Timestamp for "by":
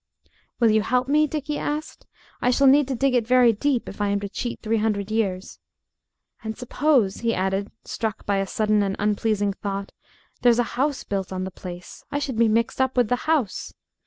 8.25-8.37